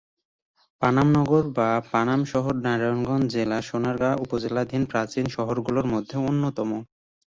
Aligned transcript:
পানাম 0.81 1.07
নগর 1.15 1.43
বা 1.57 1.69
পানাম 1.91 2.21
শহর 2.31 2.53
নারায়ণগঞ্জ 2.65 3.27
জেলার 3.33 3.63
সোনারগাঁ 3.69 4.15
উপজেলাধীন 4.23 4.83
প্রাচীন 4.91 5.25
শহর 5.35 5.55
গুলোর 5.65 5.87
মধ্যে 5.93 6.15
অন্যতম। 6.23 6.69